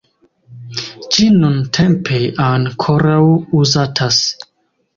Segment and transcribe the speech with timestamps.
[1.15, 3.21] Ĝi nuntempe ankoraŭ
[3.61, 4.21] uzatas.